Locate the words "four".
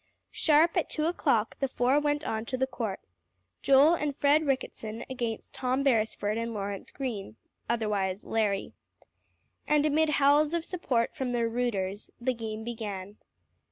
1.67-1.99